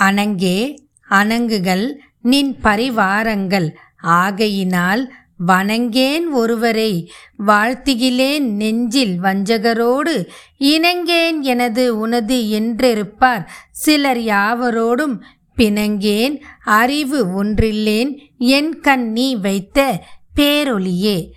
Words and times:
அணங்கே 0.00 0.76
அணங்குகள் 1.08 2.00
நின் 2.22 2.56
பரிவாரங்கள். 2.62 3.70
ஆகையினால் 4.02 5.12
வணங்கேன் 5.46 6.30
ஒருவரை 6.30 7.10
வாழ்த்துகிலேன் 7.46 8.50
நெஞ்சில் 8.50 9.20
வஞ்சகரோடு 9.22 10.28
இணங்கேன் 10.58 11.40
எனது 11.40 11.98
உனது 11.98 12.36
என்றிருப்பார். 12.36 13.46
சிலர் 13.70 14.18
யாவரோடும் 14.18 15.20
பிணங்கேன் 15.56 16.40
அறிவு 16.64 17.44
ஒன்றில்லேன் 17.44 18.18
என் 18.38 18.80
கண் 18.80 19.12
நீ 19.12 19.34
வைத்த 19.34 20.04
பேரொளியே. 20.36 21.30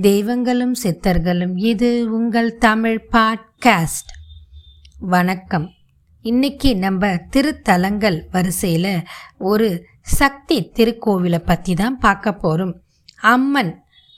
தெய்வங்களும் 0.00 0.74
சித்தர்களும் 0.82 1.52
இது 1.54 2.12
உங்கள் 2.12 2.58
தமிழ் 2.58 3.06
பாட்காஸ்ட். 3.12 4.12
வணக்கம். 4.98 5.72
இன்னைக்கு 6.30 6.70
நம்ம 6.82 7.08
திருத்தலங்கள் 7.34 8.16
வரிசையில் 8.34 8.92
ஒரு 9.50 9.68
சக்தி 10.18 10.56
திருக்கோவிலை 10.76 11.40
பற்றி 11.48 11.72
தான் 11.80 11.96
பார்க்க 12.04 12.32
போகிறோம் 12.42 12.74
அம்மன் 13.32 13.72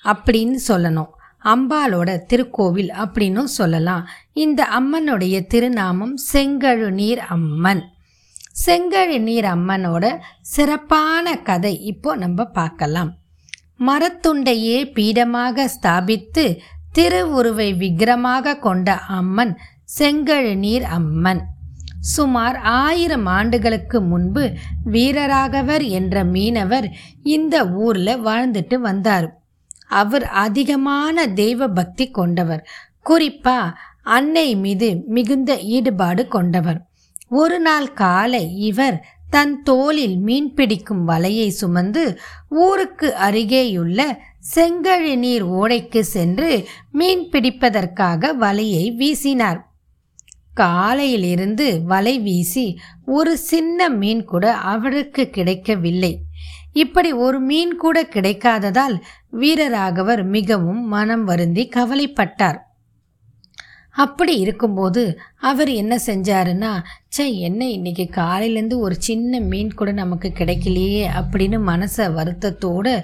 அப்படின்னு 0.05 0.59
சொல்லணும். 0.67 1.09
அம்பாலோட 1.53 2.11
திருக்கோவில் 2.31 2.91
அப்படின்னும் 3.05 3.51
சொல்லலாம். 3.57 4.05
இந்த 4.45 4.61
அம்மனுடைய 4.79 5.39
திருநாமம் 5.53 6.15
செங்கழுநீர் 6.33 7.23
அம்மன். 7.37 7.83
செங்கழுநீர் 8.65 9.49
அம்மனோட 9.55 10.05
சிறப்பான 10.55 11.37
கதை 11.49 11.75
இப்போ 11.93 12.13
நம்ம 12.17 12.49
பார்க்கலாம். 12.61 13.11
மரத்துண்டையே 13.89 14.79
பீடமாக 14.99 15.69
ஸ்தாபித்து 15.77 16.47
திருவுருவை 16.99 17.71
விக்கிரமாக 17.83 18.59
கொண்ட 18.69 18.99
அம்மன் 19.19 19.55
செங்கழுநீர் 19.99 20.89
அம்மன். 21.01 21.43
சுமார் 22.05 22.57
ஆயிரம் 22.57 23.27
ஆண்டுகளுக்கு 23.27 24.01
முன்பு 24.01 24.53
வீரராகவர் 24.93 25.85
என்ற 25.89 26.25
மீனவர் 26.25 26.87
இந்த 27.23 27.69
ஊரில் 27.69 28.25
வாழ்ந்துட்டு 28.25 28.75
வந்தார். 28.75 29.41
அவர் 29.87 30.27
அதிகமான 30.27 31.27
தெய்வ 31.27 31.69
பக்தி 31.69 32.11
கொண்டவர். 32.11 32.69
குறிப்பா 33.11 33.59
அன்னை 34.03 34.57
மீது 34.57 34.89
மிகுந்த 35.07 35.59
ஈடுபாடு 35.59 36.29
கொண்டவர். 36.29 36.81
ஒரு 37.29 37.59
நாள் 37.59 37.93
காலை 37.93 38.45
இவர் 38.59 39.07
தன் 39.31 39.63
தோளில் 39.63 40.17
மீன் 40.19 40.55
பிடிக்கும் 40.55 41.09
வலையை 41.09 41.49
சுமந்து 41.49 42.19
ஊருக்கு 42.49 43.15
அருகேயுள்ள 43.23 44.17
செங்கழி 44.55 45.17
நீர் 45.17 45.47
ஓடைக்கு 45.47 46.01
சென்று 46.01 46.69
மீன் 46.93 47.29
பிடிப்பதற்காக 47.33 48.35
வலையை 48.41 48.85
வீசினார். 48.97 49.61
காலையிலிருந்து 50.55 51.67
வலை 51.85 52.17
வீசி 52.19 52.67
ஒரு 53.05 53.33
சின்ன 53.39 53.89
மீன் 54.01 54.25
கூட 54.25 54.45
அவருக்கு 54.75 55.25
கிடைக்கவில்லை. 55.31 56.13
இப்படி 56.73 57.11
ஒரு 57.13 57.41
மீன் 57.41 57.75
கூட 57.77 57.97
கிடைக்காததால் 58.15 58.97
வீரராகவர் 59.41 60.23
மிகவும் 60.37 60.85
மனம் 60.87 61.25
வருந்தி 61.25 61.65
கவலைப்பட்டார். 61.77 62.61
அப்படி 63.97 64.35
இருக்கும்போது 64.39 65.03
அவர் 65.41 65.71
என்ன 65.81 65.95
செஞ்சாருன்னா 66.07 66.71
சே 67.07 67.25
என்ன 67.39 67.69
இன்னைக்கு 67.71 68.07
காலையிலேருந்து 68.11 68.77
ஒரு 68.77 68.97
சின்ன 68.99 69.41
மீன் 69.51 69.71
கூட 69.75 69.93
நமக்கு 69.93 70.33
கிடைக்கலையே 70.39 71.05
அப்படின்னு 71.19 71.59
மனசை 71.71 72.07
வருத்தத்தோடு 72.19 72.95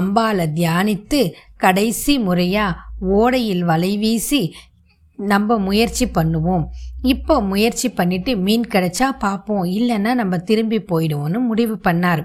அம்பாலை 0.00 0.46
தியானித்து 0.58 1.20
கடைசி 1.56 2.18
முறையாக 2.18 2.78
ஓடையில் 3.16 3.64
வலை 3.70 3.92
வீசி 3.96 4.42
நம்ம 5.18 5.58
முயற்சி 5.58 6.06
பண்ணுவோம். 6.06 6.64
இப்போ 7.02 7.40
முயற்சி 7.40 7.88
பண்ணிட்டு 7.88 8.36
மீன் 8.36 8.64
கிடைச்சா 8.70 9.08
பார்ப்போம். 9.18 9.64
இல்லைன்னா 9.64 10.14
நம்ம 10.14 10.38
திரும்பி 10.38 10.78
போயிடுவோம்னு 10.78 11.38
முடிவு 11.38 11.78
பண்ணார். 11.84 12.22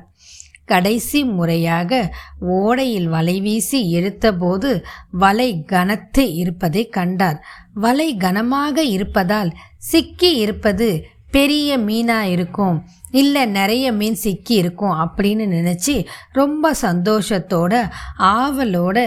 கடைசி 0.65 1.23
முறையாக 1.23 2.13
ஓடையில் 2.41 3.05
வலை 3.05 3.41
வீசி 3.41 3.95
எடுத்தபோது 3.95 4.83
வலை 5.11 5.63
கனத்து 5.63 6.33
இருப்பதை 6.35 6.89
கண்டார். 6.89 7.43
வலை 7.73 8.17
கனமாக 8.17 8.83
இருப்பதால் 8.83 9.51
சிக்கி 9.77 10.35
இருப்பது 10.35 11.05
பெரிய 11.31 11.77
மீனா 11.77 12.21
இருக்கும். 12.21 12.87
இல்லை 13.13 13.43
நிறைய 13.45 13.85
மீன் 13.91 14.19
சிக்கி 14.23 14.55
இருக்கும் 14.55 14.95
அப்படின்னு 15.03 15.45
நினச்சி 15.53 15.95
ரொம்ப 16.31 16.71
சந்தோஷத்தோட 16.81 17.73
ஆவலோட 18.33 18.97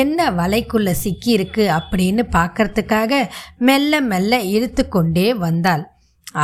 என்ன 0.00 0.28
வலைக்குள்ள 0.30 0.90
சிக்கி 1.02 1.30
இருக்கு 1.30 1.64
அப்படின்னு 1.78 2.24
பார்க்கறதுக்காக 2.36 3.22
மெல்ல 3.58 4.00
மெல்ல 4.00 4.42
இழுத்து 4.54 4.84
கொண்டே 4.88 5.28
வந்தாள். 5.44 5.84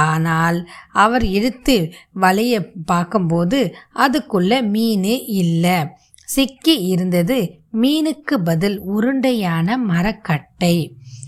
ஆனால் 0.06 0.58
அவர் 0.96 1.24
இழுத்து 1.28 1.76
வலையை 2.20 2.60
பார்க்கும்போது 2.84 3.60
அதுக்குள்ள 3.96 4.60
மீன் 4.68 5.04
இல்லை. 5.36 5.78
சிக்கி 6.26 6.74
இருந்தது 6.84 7.38
மீனுக்கு 7.82 8.36
பதில் 8.44 8.78
உருண்டையான 8.94 9.76
மரக்கட்டை. 9.90 10.76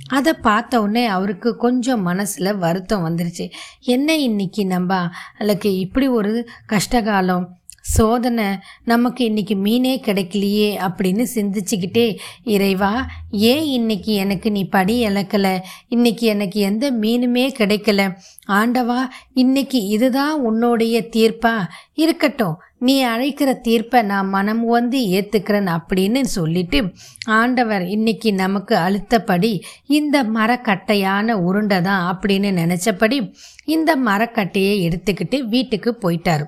அதை 0.09 0.33
பார்த்த 0.33 0.81
உடனே 0.81 1.07
அவருக்கு 1.07 1.57
கொஞ்சம் 1.57 2.03
மனசில் 2.03 2.57
வருத்தம் 2.57 3.07
வந்துருச்சு. 3.07 3.51
என்ன 3.81 4.17
இன்னைக்கு 4.17 4.67
நம்ம 4.67 5.09
அதுக்கு 5.39 5.79
இப்படி 5.79 6.09
ஒரு 6.09 6.49
கஷ்டகாலம் 6.69 7.57
சோதனை 7.94 8.47
நமக்கு 8.84 9.25
இன்னைக்கு 9.25 9.54
மீனே 9.56 10.00
கிடைக்கலையே 10.06 10.69
அப்படின்னு 10.87 11.25
சிந்திச்சுக்கிட்டே 11.34 12.16
இறைவா 12.44 12.91
ஏன் 13.31 13.65
இன்னைக்கு 13.65 14.12
எனக்கு 14.15 14.50
நீ 14.50 14.62
படி 14.69 14.94
இழக்கலை? 15.06 15.60
இன்னைக்கு 15.88 16.27
எனக்கு 16.27 16.60
எந்த 16.60 16.93
மீனுமே 16.93 17.44
கிடைக்கல. 17.59 18.03
ஆண்டவா 18.48 19.00
இன்னைக்கு 19.34 19.81
இதுதான் 19.87 20.34
உன்னுடைய 20.41 20.97
தீர்ப்பா? 21.16 21.54
இருக்கட்டும் 21.94 22.56
நீ 22.78 23.03
அழைக்கிற 23.03 23.50
தீர்ப்பை 23.60 24.03
நான் 24.03 24.28
மனம் 24.28 24.65
வந்து 24.66 24.98
ஏற்றுக்கிறேன் 25.09 25.71
அப்படின்னு 25.77 26.21
சொல்லிட்டு 26.21 26.81
ஆண்டவர் 27.27 27.87
இன்னைக்கு 27.87 28.32
நமக்கு 28.32 28.77
அழுத்தப்படி 28.77 29.53
இந்த 29.87 30.25
மரக்கட்டையான 30.25 31.37
உருண்டை 31.41 31.81
தான் 31.81 32.04
அப்படின்னு 32.10 32.50
நினச்சபடி 32.60 33.19
இந்த 33.65 33.97
மரக்கட்டையை 33.97 34.77
எடுத்துக்கிட்டு 34.88 35.41
வீட்டுக்கு 35.41 35.93
போயிட்டார். 36.03 36.47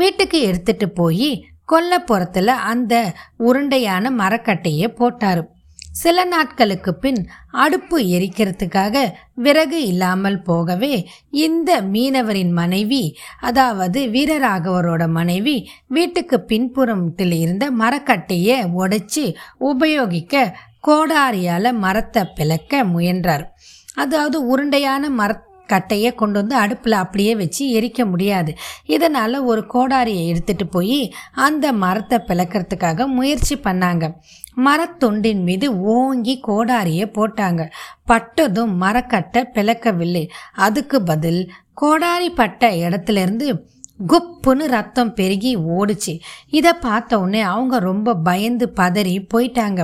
வீட்டுக்கு 0.00 0.40
எடுத்துட்டு 0.40 0.88
போய் 0.90 1.30
கொல்லப்புறத்தில் 1.72 2.60
அந்த 2.72 2.94
உருண்டையான 3.38 4.10
மரக்கட்டையை 4.20 4.88
போட்டார். 5.00 5.42
சில 6.00 6.24
நாட்களுக்கு 6.24 6.90
பின் 6.94 7.18
அடுப்பு 7.62 7.96
எரிக்கிறதுக்காக 8.16 8.96
விறகு 9.44 9.78
இல்லாமல் 9.86 10.38
போகவே 10.42 10.92
இந்த 11.30 11.70
மீனவரின் 11.94 12.52
மனைவி 12.52 13.02
அதாவது 13.40 14.00
வீரராகவரோட 14.14 15.04
மனைவி 15.08 15.56
வீட்டுக்கு 15.88 16.38
பின்புறத்தில் 16.50 17.34
இருந்த 17.40 17.66
மரக்கட்டையை 17.80 18.58
உடைச்சி 18.82 19.24
உபயோகிக்க 19.70 20.44
கோடாரியால் 20.88 21.70
மரத்தை 21.84 22.24
பிளக்க 22.36 22.84
முயன்றார். 22.94 23.44
அதாவது 23.94 24.38
உருண்டையான 24.50 25.04
மரத் 25.20 25.47
கட்டையை 25.68 26.10
கொண்டு 26.14 26.38
வந்து 26.38 26.56
அடுப்பில் 26.56 26.92
அப்படியே 26.92 27.36
வச்சு 27.36 27.64
எரிக்க 27.80 28.04
முடியாது. 28.04 28.54
இதனால் 28.84 29.38
ஒரு 29.40 29.64
கோடாரியை 29.74 30.24
எடுத்துகிட்டு 30.28 30.66
போய் 30.70 31.14
அந்த 31.32 31.72
மரத்தை 31.72 32.18
பிளக்கிறதுக்காக 32.26 33.06
முயற்சி 33.06 33.56
பண்ணாங்க. 33.56 34.12
மரத்துண்டின் 34.56 35.42
மீது 35.42 35.80
ஓங்கி 35.80 36.40
கோடாரியை 36.48 37.06
போட்டாங்க. 37.08 37.64
பட்டதும் 38.04 38.76
மரக்கட்டை 38.76 39.42
பிளக்கவில்லை. 39.54 40.24
அதுக்கு 40.54 41.02
பதில் 41.02 41.40
கோடாரி 41.74 42.30
பட்ட 42.30 42.70
இடத்துல 42.70 43.22
இருந்து 43.22 43.48
குப்புன்னு 44.08 44.66
ரத்தம் 44.66 45.14
பெருகி 45.14 45.52
ஓடுச்சு. 45.58 46.12
இதை 46.50 46.72
பார்த்த 46.72 47.18
உடனே 47.20 47.40
அவங்க 47.40 47.78
ரொம்ப 47.78 48.14
பயந்து 48.14 48.72
பதறி 48.76 49.16
போயிட்டாங்க. 49.34 49.80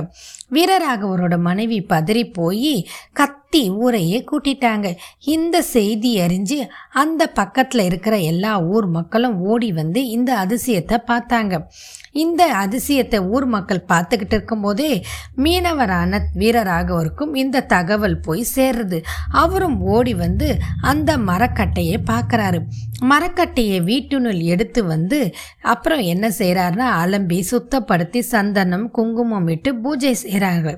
வீரராகவரோட 0.51 1.39
மனைவி 1.39 1.79
பதறி 1.89 2.33
போய் 2.33 2.87
கத் 3.19 3.43
கத்தி 3.55 3.69
ஊரையே 3.83 4.17
கூட்டிட்டாங்க. 4.29 4.87
இந்த 5.33 5.57
செய்தி 5.75 6.09
அறிஞ்சு 6.23 6.57
அந்த 7.01 7.21
பக்கத்தில் 7.37 7.83
இருக்கிற 7.89 8.15
எல்லா 8.31 8.53
ஊர் 8.73 8.87
மக்களும் 8.95 9.37
ஓடி 9.51 9.69
வந்து 9.77 10.01
இந்த 10.15 10.31
அதிசயத்தை 10.43 10.97
பார்த்தாங்க. 11.11 11.53
இந்த 12.23 12.41
அதிசயத்தை 12.63 13.19
ஊர் 13.35 13.47
மக்கள் 13.53 13.81
பார்த்துக்கிட்டு 13.91 14.35
இருக்கும்போதே 14.37 14.91
மீனவரான 15.45 16.19
வீரராகவருக்கும் 16.41 17.33
இந்த 17.43 17.63
தகவல் 17.75 18.17
போய் 18.19 18.43
சேர்றது. 18.55 18.99
அவரும் 19.43 19.79
ஓடி 19.95 20.15
வந்து 20.25 20.49
அந்த 20.91 21.17
மரக்கட்டையை 21.29 21.97
பார்க்குறாரு. 22.11 22.61
மரக்கட்டையை 23.11 23.79
வீட்டுனுள் 23.91 24.41
எடுத்து 24.53 24.83
வந்து 24.93 25.19
அப்புறம் 25.73 26.03
என்ன 26.13 26.25
செய்கிறாருன்னா 26.39 26.89
அலம்பி 27.03 27.39
சுத்தப்படுத்தி 27.51 28.23
சந்தனம் 28.33 28.87
குங்குமம் 28.97 29.49
விட்டு 29.51 29.71
பூஜை 29.83 30.15
செய்கிறாங்க 30.23 30.69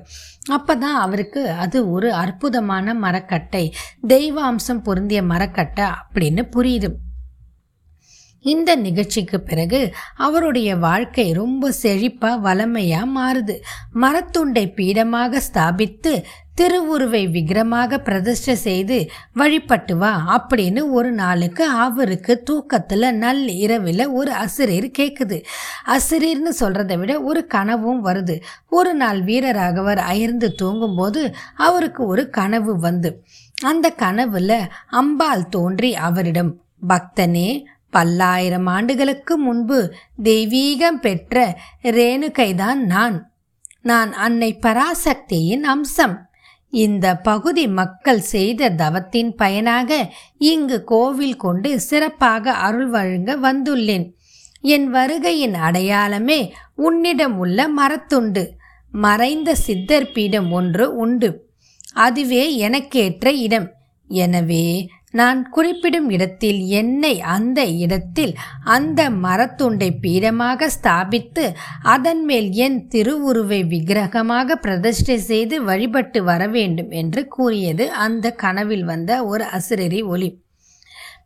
அப்போ 0.46 0.76
தான் 0.76 0.98
அவருக்கு 1.00 1.50
அது 1.50 1.90
ஒரு 1.90 2.12
அற்புதமான 2.12 2.94
மரக்கட்டை 2.94 3.72
தெய்வ 4.06 4.42
அம்சம் 4.42 4.82
பொருந்திய 4.82 5.22
மரக்கட்டை 5.22 5.84
அப்படின்னு 5.84 6.42
புரியுது. 6.56 6.90
இந்த 8.40 8.76
நிகழ்ச்சிக்கு 8.76 9.40
பிறகு 9.40 9.94
அவருடைய 10.16 10.76
வாழ்க்கை 10.76 11.32
ரொம்ப 11.32 11.70
செழிப்பா 11.82 12.30
வளமையா 12.44 13.00
மாறுது. 13.16 13.56
மரத்துண்டை 13.94 14.74
பீடமாக 14.74 15.40
ஸ்தாபித்து 15.52 16.24
திருவுருவை 16.60 17.30
விக்கிரமாக 17.30 17.98
பிரதிஷ்டை 17.98 18.54
செய்து 18.54 19.10
வழிபட்டு 19.32 19.96
வா 19.96 20.46
அப்படின்னு 20.46 20.90
ஒரு 20.90 21.12
நாளுக்கு 21.12 21.68
அவருக்கு 21.68 22.42
தூக்கத்தில் 22.42 23.14
நல் 23.14 23.48
இரவில் 23.48 24.08
ஒரு 24.08 24.32
அசிரீர் 24.32 24.90
கேட்குது 24.98 25.44
அசிரீர்னு 25.86 26.50
சொல்கிறத 26.60 26.98
விட 26.98 27.22
ஒரு 27.22 27.46
கனவும் 27.46 28.04
வருது. 28.04 28.40
ஒரு 28.68 28.94
நாள் 28.94 29.24
வீரராகவர் 29.24 29.96
அயர்ந்து 29.96 30.54
தூங்கும்போது 30.54 31.34
அவருக்கு 31.56 32.06
ஒரு 32.06 32.30
கனவு 32.30 32.78
வந்து. 32.78 33.24
அந்த 33.62 33.94
கனவுல 33.98 34.66
அம்பாள் 34.90 35.48
தோன்றி 35.48 35.94
அவரிடம் 35.94 36.60
பக்தனே 36.88 37.64
பல்லாயிரம் 37.90 38.66
ஆண்டுகளுக்கு 38.66 39.38
முன்பு 39.38 39.94
தெய்வீகம் 40.22 41.00
பெற்ற 41.00 41.58
ரேணுகைதான் 41.82 42.74
நான். 42.74 43.32
நான் 43.82 44.12
அன்னை 44.12 44.58
பராசக்தியின் 44.62 45.62
அம்சம். 45.62 46.27
இந்த 46.70 47.16
பகுதி 47.16 47.66
மக்கள் 47.66 48.20
செய்த 48.20 48.70
தவத்தின் 48.70 49.34
பயனாக 49.34 50.12
இங்கு 50.38 50.84
கோவில் 50.84 51.36
கொண்டு 51.36 51.80
சிறப்பாக 51.80 52.52
அருள் 52.52 52.88
வழங்க 52.88 53.36
வந்துள்ளேன். 53.36 54.12
என் 54.60 54.94
வருகையின் 54.94 55.54
அடையாளமே 55.54 56.52
உன்னிடம் 56.74 57.38
உள்ள 57.38 57.68
மரத்துண்டு. 57.68 58.48
மறைந்த 58.90 59.54
சித்தர் 59.54 60.12
பீடம் 60.12 60.50
ஒன்று 60.50 60.96
உண்டு. 60.96 61.50
அதுவே 61.92 62.56
எனக்கேற்ற 62.56 63.32
இடம். 63.32 63.72
எனவே 64.06 64.88
நான் 65.14 65.50
குறிப்பிடும் 65.50 66.10
இடத்தில் 66.10 66.58
என்னை 66.70 67.20
அந்த 67.20 67.64
இடத்தில் 67.64 68.38
அந்த 68.64 69.10
மரத்துண்டை 69.10 69.90
பீடமாக 70.00 70.68
ஸ்தாபித்து 70.68 71.52
அதன் 71.82 72.24
மேல் 72.24 72.52
என் 72.52 72.88
திருவுருவை 72.88 73.66
விக்கிரகமாக 73.66 74.56
பிரதிஷ்டை 74.56 75.18
செய்து 75.18 75.62
வழிபட்டு 75.62 76.24
வர 76.24 76.46
வேண்டும் 76.46 76.90
என்று 76.90 77.28
கூறியது 77.28 77.92
அந்த 77.92 78.30
கனவில் 78.30 78.84
வந்த 78.84 79.24
ஒரு 79.24 79.44
அசுரரி 79.44 80.02
ஒளி 80.02 80.42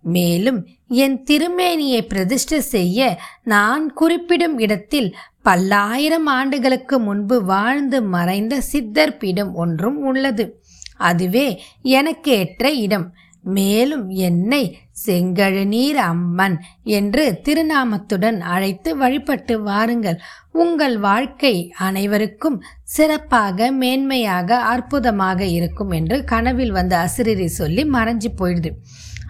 மேலும் 0.02 0.66
என் 0.86 1.22
திருமேனியை 1.30 2.00
பிரதிஷ்டை 2.06 2.60
செய்ய 2.60 3.18
நான் 3.44 3.92
குறிப்பிடும் 3.92 4.58
இடத்தில் 4.58 5.16
பல்லாயிரம் 5.42 6.26
ஆண்டுகளுக்கு 6.26 6.98
முன்பு 6.98 7.44
வாழ்ந்து 7.44 8.02
மறைந்த 8.02 8.60
சித்தர் 8.60 9.16
பீடம் 9.16 9.54
ஒன்றும் 9.54 10.02
உள்ளது. 10.02 10.60
அதுவே 10.96 11.60
எனக்கேற்ற 11.82 12.70
இடம். 12.70 13.14
மேலும் 13.42 14.08
என்னை 14.08 14.78
செங்கழுநீர் 15.06 16.00
அம்மன் 16.02 16.56
என்று 16.82 17.40
திருநாமத்துடன் 17.44 18.38
அழைத்து 18.40 18.96
வழிபட்டு 18.96 19.62
வாருங்கள். 19.62 20.18
உங்கள் 20.52 20.98
வாழ்க்கை 20.98 21.72
அனைவருக்கும் 21.78 22.62
சிறப்பாக 22.82 23.72
மேன்மையாக 23.72 24.50
அற்புதமாக 24.50 25.44
இருக்கும் 25.44 25.90
என்று 25.90 26.24
கனவில் 26.24 26.70
வந்த 26.70 26.96
அசிரிரி 26.98 27.44
சொல்லி 27.44 27.84
மறைஞ்சு 27.84 28.30
போயிடுது. 28.38 28.72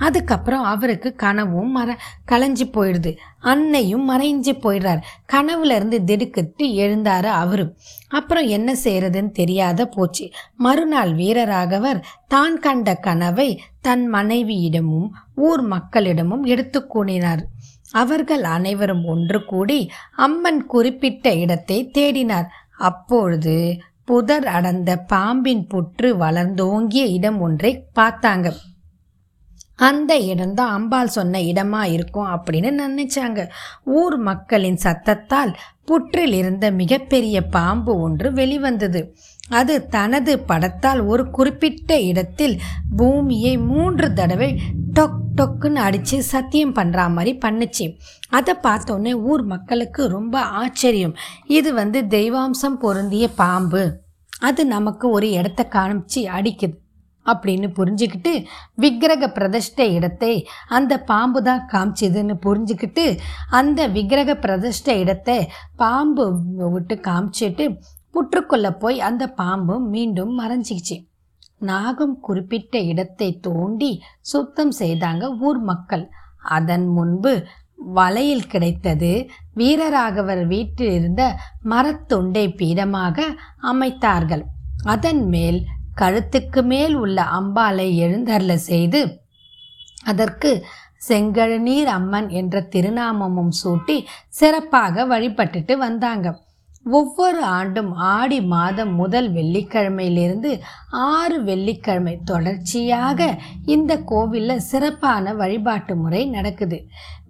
அதுக்கப்புறம் 0.07 0.65
அவருக்கு 0.73 1.11
கனவும் 1.23 1.73
மற 1.77 1.97
களைஞ்சி 2.31 2.67
போயிடுது. 2.77 3.11
அன்னையும் 3.41 4.05
மறைஞ்சு 4.11 4.53
போயிடுறார். 4.65 5.03
கனவுல 5.33 5.77
இருந்து 5.79 5.99
திடுக்கிட்டு 6.05 6.67
எழுந்தாரு 6.83 7.31
அவரும் 7.43 7.73
அப்புறம் 8.09 8.47
என்ன 8.47 8.73
செய்யறதுன்னு 8.85 9.33
தெரியாத 9.41 9.87
போச்சு. 9.87 10.27
மறுநாள் 10.57 11.13
வீரராகவர் 11.13 12.01
தான் 12.29 12.59
கண்ட 12.59 12.95
கனவை 13.07 13.49
தன் 13.81 14.07
மனைவியிடமும் 14.15 15.09
ஊர் 15.49 15.65
மக்களிடமும் 15.75 16.45
எடுத்து 16.45 16.81
கூறினார். 16.87 17.45
அவர்கள் 17.95 18.45
அனைவரும் 18.57 19.05
ஒன்று 19.05 19.39
கூடி 19.45 19.81
அம்மன் 20.17 20.63
குறிப்பிட்ட 20.67 21.35
இடத்தை 21.35 21.79
தேடினார். 21.99 22.51
அப்பொழுது 22.79 23.57
புதர் 24.05 24.47
அடர்ந்த 24.47 24.93
பாம்பின் 25.13 25.65
புற்று 25.71 26.09
வளர்ந்தோங்கிய 26.17 27.03
இடம் 27.17 27.41
ஒன்றை 27.41 27.73
பார்த்தாங்க. 27.99 28.49
அந்த 29.89 30.13
இடம்தான் 30.33 30.73
அம்பாள் 30.73 31.15
சொன்ன 31.17 31.41
இடமா 31.51 31.83
இருக்கும் 31.97 32.31
அப்படின்னு 32.35 32.71
நினைச்சாங்க. 32.83 33.41
ஊர் 33.85 34.17
மக்களின் 34.29 34.79
சத்தத்தால் 34.85 35.53
புற்றில் 35.85 36.33
இருந்த 36.33 36.67
மிகப்பெரிய 36.81 37.37
பாம்பு 37.57 37.93
ஒன்று 38.01 38.29
வெளிவந்தது. 38.33 39.01
அது 39.49 39.75
தனது 39.87 40.33
படத்தால் 40.51 41.01
ஒரு 41.07 41.25
குறிப்பிட்ட 41.31 42.01
இடத்தில் 42.11 42.55
பூமியை 42.97 43.55
மூன்று 43.71 44.09
தடவை 44.13 44.51
டொக் 44.99 45.21
டொக்குன்னு 45.37 45.81
அடித்து 45.87 46.23
சத்தியம் 46.23 46.75
பண்ணுற 46.75 47.09
மாதிரி 47.11 47.33
பண்ணுச்சு. 47.45 47.87
அதை 48.31 48.55
பார்த்தோன்னே 48.63 49.13
ஊர் 49.31 49.45
மக்களுக்கு 49.45 50.03
ரொம்ப 50.17 50.37
ஆச்சரியம். 50.61 51.17
இது 51.59 51.73
வந்து 51.75 52.01
தெய்வாம்சம் 52.17 52.79
பொருந்திய 52.85 53.27
பாம்பு. 53.43 53.83
அது 54.41 54.63
நமக்கு 54.67 55.07
ஒரு 55.11 55.31
இடத்த 55.31 55.63
காமிச்சு 55.71 56.23
அடிக்குது. 56.39 56.77
அப்படின்னு 57.27 57.69
புரிஞ்சுக்கிட்டு 57.79 58.33
விக்கிரக 58.75 59.25
பிரதிஷ்டை 59.29 59.89
இடத்தை 59.95 60.33
அந்த 60.69 60.93
பாம்பு 61.05 61.41
தான் 61.43 61.65
காமிச்சதுன்னு 61.73 62.37
புரிஞ்சுக்கிட்டு 62.47 63.07
அந்த 63.51 63.89
விக்கிரக 63.89 64.35
பிரதிஷ்டை 64.45 64.97
இடத்தை 64.99 65.39
பாம்பு 65.77 66.27
விட்டு 66.75 66.97
காமிச்சிட்டு 67.09 67.67
புற்றுக்குள்ளே 68.15 68.71
போய் 68.79 68.99
அந்த 69.01 69.25
பாம்பு 69.33 69.75
மீண்டும் 69.93 70.33
மறைஞ்சிக்கிச்சு. 70.41 70.97
நாகம் 71.61 72.15
குறிப்பிட்ட 72.21 72.75
இடத்தை 72.93 73.29
தோண்டி 73.41 73.91
சுத்தம் 74.21 74.73
செய்தாங்க 74.81 75.25
ஊர் 75.39 75.61
மக்கள். 75.63 76.05
அதன் 76.57 76.87
முன்பு 76.89 77.33
வலையில் 77.97 78.49
கிடைத்தது 78.49 79.13
வீரராகவர் 79.57 80.43
வீட்டில் 80.47 80.93
இருந்த 80.93 81.23
மரத்துண்டை 81.65 82.45
பீடமாக 82.61 83.27
அமைத்தார்கள். 83.71 84.45
அதன் 84.85 85.23
மேல் 85.27 85.61
கழுத்துக்கு 86.01 86.63
மேல் 86.63 86.95
உள்ள 86.95 87.23
அம்பாலை 87.23 87.89
எழுந்தருள 87.97 88.55
செய்து 88.55 89.21
அதற்கு 90.05 90.65
செங்கழநீர் 91.09 91.91
அம்மன் 91.99 92.29
என்ற 92.29 92.69
திருநாமமும் 92.71 93.53
சூட்டி 93.63 94.05
சிறப்பாக 94.29 95.05
வழிபட்டுட்டு 95.07 95.73
வந்தாங்க. 95.73 96.41
ஒவ்வொரு 96.85 97.45
ஆண்டும் 97.45 97.93
ஆடி 97.95 98.41
மாதம் 98.41 98.95
முதல் 98.95 99.29
வெள்ளிக்கிழமையிலிருந்து 99.33 100.61
ஆறு 100.91 101.43
வெள்ளிக்கிழமை 101.43 102.19
தொடர்ச்சியாக 102.25 103.39
இந்த 103.65 103.93
கோவிலில் 103.97 104.67
சிறப்பான 104.71 105.35
வழிபாட்டு 105.35 105.97
முறை 105.97 106.27
நடக்குது. 106.27 106.79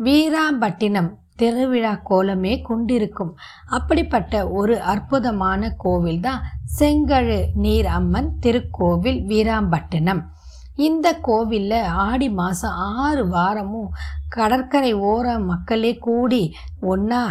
வீராம்பட்டினம் 0.05 1.11
திருவிழா 1.39 1.93
கோலமே 2.11 2.55
கொண்டிருக்கும். 2.63 3.33
அப்படிப்பட்ட 3.77 4.49
ஒரு 4.49 4.81
அற்புதமான 4.93 5.71
கோவில் 5.85 6.21
தான் 6.21 6.45
செங்கழு 6.79 7.41
நீர் 7.55 7.89
அம்மன் 7.99 8.31
திருக்கோவில் 8.41 9.21
வீராம்பட்டினம். 9.31 10.23
இந்த 10.77 11.07
கோவிலில் 11.29 11.81
ஆடி 11.83 12.29
மாதம் 12.31 12.77
ஆறு 12.99 13.29
வாரமும் 13.29 13.91
கடற்கரை 14.29 14.93
ஓர 14.95 15.27
மக்களே 15.51 15.93
கூடி 15.97 16.43
ஒன்றா 16.93 17.23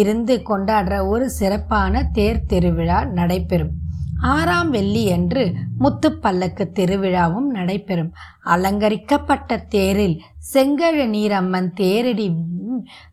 இருந்து 0.00 0.34
கொண்டாடுற 0.48 1.06
ஒரு 1.08 1.30
சிறப்பான 1.30 2.02
தேர் 2.12 2.44
திருவிழா 2.46 2.98
நடைபெறும். 3.18 3.72
ஆறாம் 4.22 4.70
வெள்ளி 4.70 5.12
அன்று 5.12 5.52
முத்துப்பல்லக்கு 5.80 6.64
திருவிழாவும் 6.74 7.48
நடைபெறும். 7.50 8.12
அலங்கரிக்கப்பட்ட 8.40 9.56
தேரில் 9.56 10.20
செங்கழ 10.54 11.06
நீரம்மன் 11.06 11.70
தேரடி 11.80 12.36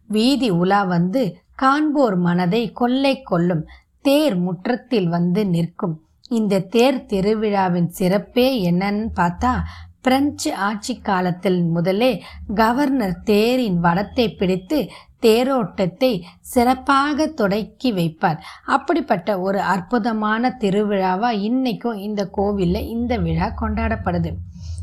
வீதி 0.08 0.50
உலா 0.50 0.84
வந்து 0.84 1.38
காண்போர் 1.56 2.18
மனதை 2.18 2.72
கொள்ளை 2.72 3.22
கொள்ளும் 3.22 3.68
தேர் 4.02 4.38
முற்றத்தில் 4.38 5.08
வந்து 5.08 5.48
நிற்கும். 5.48 6.04
இந்த 6.30 6.60
தேர் 6.60 7.06
திருவிழாவின் 7.06 7.90
சிறப்பே 8.00 8.72
என்னன்னு 8.72 9.08
பார்த்தா 9.16 9.60
பிரெஞ்சு 10.02 10.56
ஆட்சி 10.56 11.00
காலத்தில் 11.00 11.64
முதலே 11.64 12.24
கவர்னர் 12.56 13.18
தேரின் 13.26 13.80
வடத்தை 13.80 14.38
பிடித்து 14.38 14.90
தேரோட்டத்தை 15.22 16.24
சிறப்பாக 16.40 17.28
தொடக்கி 17.28 17.94
வைப்பார். 17.94 18.38
அப்படிப்பட்ட 18.66 19.40
ஒரு 19.40 19.62
அற்புதமான 19.62 20.58
திருவிழாவா 20.60 21.30
இன்னைக்கும் 21.48 21.96
இந்த 21.96 22.26
கோவிலில் 22.26 22.88
இந்த 22.88 23.18
விழா 23.18 23.54
கொண்டாடப்படுது. 23.62 24.34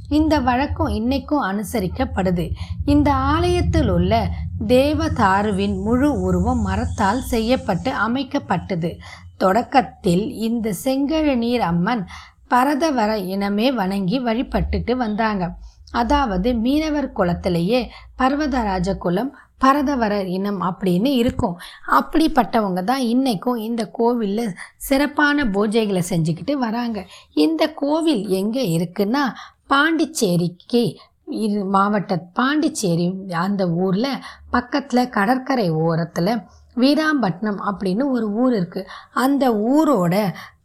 இந்த 0.08 0.40
வழக்கம் 0.40 0.86
இன்னைக்கும் 0.86 1.44
அனுசரிக்கப்படுது. 1.50 2.50
இந்த 2.84 3.12
ஆலயத்தில் 3.12 3.88
உள்ள 3.88 4.28
தேவதாருவின் 4.66 5.76
முழு 5.82 6.20
உருவம் 6.20 6.60
மரத்தால் 6.60 7.22
செய்யப்பட்டு 7.22 7.92
அமைக்கப்பட்டது. 8.06 8.90
தொடக்கத்தில் 9.36 10.30
இந்த 10.30 10.74
செங்கழநீர் 10.84 11.64
அம்மன் 11.70 12.06
பரதவர 12.50 13.10
இனமே 13.14 13.72
வணங்கி 13.72 14.18
வழிபட்டுட்டு 14.20 14.92
வந்தாங்க. 14.92 15.44
அதாவது 15.90 16.54
மீனவர் 16.54 17.12
குலத்திலேயே 17.12 17.80
பர்வதராஜ 18.18 18.96
குலம் 18.96 19.36
பரதவரர் 19.64 20.26
இனம் 20.26 20.62
அப்படின்னு 20.62 21.06
இருக்கும். 21.06 21.56
அப்படிப்பட்டவங்க 21.90 22.84
தான் 22.84 23.00
இன்றைக்கும் 23.00 23.56
இந்த 23.56 23.86
கோவிலில் 23.86 24.54
சிறப்பான 24.76 25.44
பூஜைகளை 25.44 26.02
செஞ்சுக்கிட்டு 26.10 26.52
வராங்க. 26.52 27.06
இந்த 27.34 27.72
கோவில் 27.72 28.28
எங்கே 28.28 28.78
இருக்குன்னா 28.78 29.24
பாண்டிச்சேரிக்கு 29.66 30.82
இது 31.26 31.64
மாவட்ட 31.64 32.16
பாண்டிச்சேரி 32.32 33.06
அந்த 33.32 33.70
ஊரில் 33.70 34.22
பக்கத்தில் 34.50 35.08
கடற்கரை 35.08 35.70
ஓரத்தில் 35.70 36.42
வீராம்பட்டினம் 36.76 37.60
அப்படின்னு 37.66 38.10
ஒரு 38.10 38.32
ஊர் 38.32 38.52
இருக்குது 38.52 38.88
அந்த 39.12 39.52
ஊரோட 39.52 40.14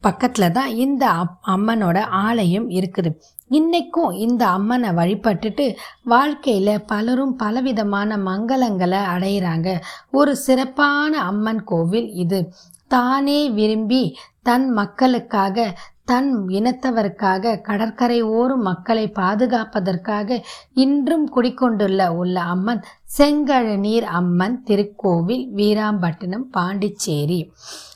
பக்கத்தில் 0.02 0.52
தான் 0.52 0.68
இந்த 0.68 1.10
அப்- 1.10 1.38
அம்மனோட 1.48 2.00
ஆலயம் 2.00 2.70
இருக்குது. 2.70 3.10
இன்னைக்கும் 3.50 4.14
இந்த 4.14 4.48
அம்மனை 4.48 4.90
வழிபட்டுட்டு 4.90 5.76
வாழ்க்கையில் 6.04 6.86
பலரும் 6.86 7.36
பலவிதமான 7.36 8.18
மங்களங்களை 8.18 9.00
அடையிறாங்க. 9.16 9.82
ஒரு 10.12 10.36
சிறப்பான 10.36 11.22
அம்மன் 11.22 11.64
கோவில் 11.64 12.12
இது. 12.14 12.54
தானே 12.88 13.50
விரும்பி 13.50 14.18
தன் 14.42 14.70
மக்களுக்காக 14.70 15.78
தன் 16.10 16.30
இனத்தவருக்காக 16.48 17.62
கடற்கரை 17.62 18.20
ஓரும் 18.38 18.64
மக்களை 18.68 19.04
பாதுகாப்பதற்காக 19.20 20.38
இன்றும் 20.84 21.28
குடிக்கொண்டுள்ள 21.36 22.08
உள்ள 22.22 22.36
அம்மன் 22.54 22.82
செங்கழநீர் 23.18 24.08
அம்மன் 24.20 24.56
திருக்கோவில் 24.68 25.46
வீராம்பட்டினம் 25.56 26.48
பாண்டிச்சேரி. 26.52 27.40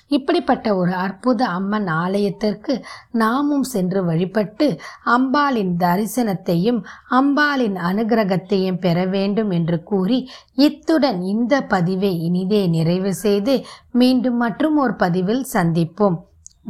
இப்படிப்பட்ட 0.08 0.68
ஒரு 0.76 0.94
அற்புத 1.04 1.42
அம்மன் 1.58 1.88
ஆலயத்திற்கு 2.04 2.74
நாமும் 3.12 3.64
சென்று 3.64 4.02
வழிபட்டு 4.06 4.68
அம்பாளின் 5.16 5.74
தரிசனத்தையும் 5.84 6.80
அம்பாளின் 7.20 7.78
அனுகிரகத்தையும் 7.90 8.80
பெற 8.80 9.06
வேண்டும் 9.16 9.52
என்று 9.52 9.80
கூறி 9.84 10.20
இத்துடன் 10.68 11.22
இந்த 11.34 11.62
பதிவை 11.74 12.14
இனிதே 12.28 12.62
நிறைவு 12.68 13.14
செய்து 13.26 13.56
மீண்டும் 13.92 14.38
மற்றும் 14.38 14.78
ஒரு 14.78 14.96
பதிவில் 14.96 15.46
சந்திப்போம். 15.54 16.20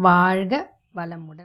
வாழ்க 0.07 0.71
வளமுடன். 0.95 1.41